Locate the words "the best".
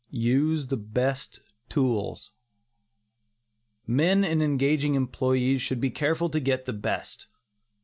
0.69-1.41, 6.65-7.27